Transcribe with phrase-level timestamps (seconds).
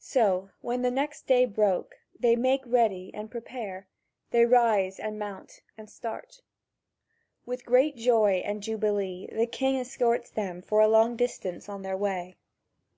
[0.00, 3.86] So, when the day broke, they make ready and prepare:
[4.30, 6.40] they rise and mount and start.
[7.44, 11.98] With great joy and jubilee the king escorts them for a long distance on their
[11.98, 12.36] way.